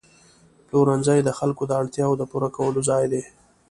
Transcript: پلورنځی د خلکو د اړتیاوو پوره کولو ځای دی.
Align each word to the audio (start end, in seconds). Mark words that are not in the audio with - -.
پلورنځی 0.67 1.19
د 1.23 1.29
خلکو 1.39 1.63
د 1.67 1.71
اړتیاوو 1.81 2.29
پوره 2.31 2.49
کولو 2.55 2.79
ځای 2.89 3.03
دی. 3.13 3.21